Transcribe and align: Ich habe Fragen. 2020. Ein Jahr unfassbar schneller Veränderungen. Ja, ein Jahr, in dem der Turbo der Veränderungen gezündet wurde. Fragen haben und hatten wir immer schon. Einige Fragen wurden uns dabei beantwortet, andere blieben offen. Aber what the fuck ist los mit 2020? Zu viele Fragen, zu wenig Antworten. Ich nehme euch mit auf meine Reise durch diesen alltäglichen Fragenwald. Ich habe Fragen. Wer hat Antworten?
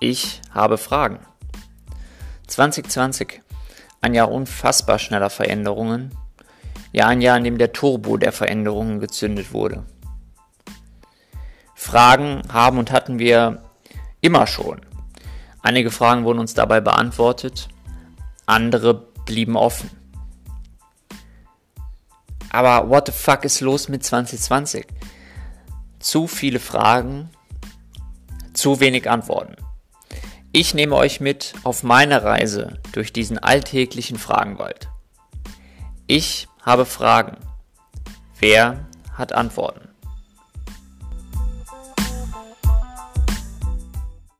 Ich 0.00 0.42
habe 0.50 0.76
Fragen. 0.76 1.20
2020. 2.48 3.40
Ein 4.02 4.12
Jahr 4.12 4.30
unfassbar 4.30 4.98
schneller 4.98 5.30
Veränderungen. 5.30 6.14
Ja, 6.92 7.06
ein 7.06 7.22
Jahr, 7.22 7.38
in 7.38 7.44
dem 7.44 7.56
der 7.56 7.72
Turbo 7.72 8.18
der 8.18 8.32
Veränderungen 8.32 9.00
gezündet 9.00 9.54
wurde. 9.54 9.84
Fragen 11.74 12.42
haben 12.52 12.78
und 12.78 12.92
hatten 12.92 13.18
wir 13.18 13.62
immer 14.20 14.46
schon. 14.46 14.82
Einige 15.62 15.90
Fragen 15.90 16.24
wurden 16.24 16.40
uns 16.40 16.52
dabei 16.52 16.80
beantwortet, 16.80 17.68
andere 18.44 18.94
blieben 19.24 19.56
offen. 19.56 19.90
Aber 22.50 22.90
what 22.90 23.06
the 23.06 23.12
fuck 23.12 23.44
ist 23.44 23.60
los 23.60 23.88
mit 23.88 24.04
2020? 24.04 24.86
Zu 25.98 26.26
viele 26.26 26.60
Fragen, 26.60 27.30
zu 28.52 28.80
wenig 28.80 29.10
Antworten. 29.10 29.56
Ich 30.58 30.72
nehme 30.72 30.96
euch 30.96 31.20
mit 31.20 31.52
auf 31.64 31.82
meine 31.82 32.22
Reise 32.22 32.80
durch 32.92 33.12
diesen 33.12 33.36
alltäglichen 33.36 34.16
Fragenwald. 34.16 34.88
Ich 36.06 36.48
habe 36.62 36.86
Fragen. 36.86 37.36
Wer 38.38 38.88
hat 39.12 39.34
Antworten? 39.34 39.85